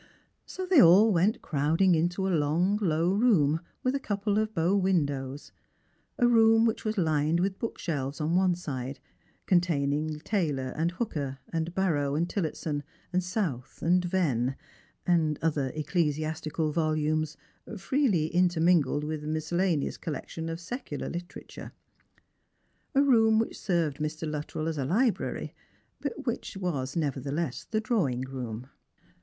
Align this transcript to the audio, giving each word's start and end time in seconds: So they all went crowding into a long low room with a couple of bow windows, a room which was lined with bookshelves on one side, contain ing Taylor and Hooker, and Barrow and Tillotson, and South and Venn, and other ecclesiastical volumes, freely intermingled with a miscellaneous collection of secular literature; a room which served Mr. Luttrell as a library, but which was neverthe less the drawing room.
So 0.47 0.65
they 0.65 0.81
all 0.81 1.13
went 1.13 1.43
crowding 1.43 1.93
into 1.93 2.27
a 2.27 2.33
long 2.35 2.77
low 2.81 3.13
room 3.13 3.59
with 3.83 3.93
a 3.93 3.99
couple 3.99 4.39
of 4.39 4.51
bow 4.55 4.75
windows, 4.75 5.51
a 6.17 6.27
room 6.27 6.65
which 6.65 6.83
was 6.83 6.97
lined 6.97 7.39
with 7.39 7.59
bookshelves 7.59 8.19
on 8.19 8.35
one 8.35 8.55
side, 8.55 8.99
contain 9.45 9.93
ing 9.93 10.19
Taylor 10.21 10.69
and 10.75 10.89
Hooker, 10.89 11.37
and 11.53 11.75
Barrow 11.75 12.15
and 12.15 12.27
Tillotson, 12.27 12.81
and 13.13 13.23
South 13.23 13.83
and 13.83 14.03
Venn, 14.03 14.55
and 15.05 15.37
other 15.39 15.71
ecclesiastical 15.75 16.71
volumes, 16.71 17.37
freely 17.77 18.25
intermingled 18.33 19.03
with 19.03 19.23
a 19.23 19.27
miscellaneous 19.27 19.97
collection 19.97 20.49
of 20.49 20.59
secular 20.59 21.09
literature; 21.09 21.73
a 22.95 23.03
room 23.03 23.37
which 23.37 23.59
served 23.59 23.97
Mr. 23.97 24.27
Luttrell 24.27 24.67
as 24.67 24.79
a 24.79 24.83
library, 24.83 25.53
but 25.99 26.25
which 26.25 26.57
was 26.57 26.95
neverthe 26.95 27.31
less 27.31 27.65
the 27.65 27.79
drawing 27.79 28.21
room. 28.21 28.65